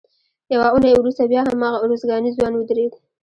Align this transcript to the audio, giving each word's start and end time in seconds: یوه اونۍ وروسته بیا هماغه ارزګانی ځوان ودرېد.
یوه 0.53 0.67
اونۍ 0.73 0.91
وروسته 0.97 1.23
بیا 1.31 1.41
هماغه 1.49 1.77
ارزګانی 1.85 2.31
ځوان 2.37 2.53
ودرېد. 2.55 2.93